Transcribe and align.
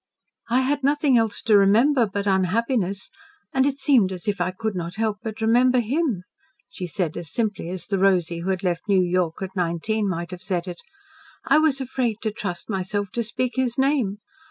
"I 0.49 0.61
had 0.61 0.83
nothing 0.83 1.15
else 1.15 1.43
to 1.43 1.55
remember 1.55 2.07
but 2.07 2.25
unhappiness 2.25 3.11
and 3.53 3.67
it 3.67 3.75
seemed 3.77 4.11
as 4.11 4.27
if 4.27 4.41
I 4.41 4.49
could 4.49 4.75
not 4.75 4.95
help 4.95 5.17
but 5.21 5.41
remember 5.41 5.79
HIM," 5.79 6.23
she 6.71 6.87
said 6.87 7.15
as 7.17 7.29
simply 7.31 7.69
as 7.69 7.85
the 7.85 7.99
Rosy 7.99 8.39
who 8.39 8.49
had 8.49 8.63
left 8.63 8.87
New 8.89 9.03
York 9.03 9.43
at 9.43 9.55
nineteen 9.55 10.09
might 10.09 10.31
have 10.31 10.41
said 10.41 10.67
it. 10.67 10.81
"I 11.45 11.59
was 11.59 11.79
afraid 11.81 12.17
to 12.23 12.31
trust 12.31 12.67
myself 12.67 13.11
to 13.11 13.21
speak 13.21 13.57
his 13.57 13.77
name. 13.77 14.17